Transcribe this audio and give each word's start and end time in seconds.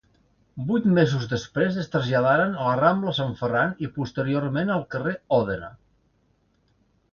Vuit 0.69 0.85
mesos 0.93 1.27
després 1.33 1.77
es 1.83 1.91
traslladaren 1.95 2.57
a 2.57 2.65
la 2.69 2.73
Rambla 2.81 3.13
Sant 3.19 3.37
Ferran 3.43 3.77
i 3.85 3.91
posteriorment 3.99 4.75
al 4.79 4.89
carrer 4.97 5.17
Òdena. 5.41 5.73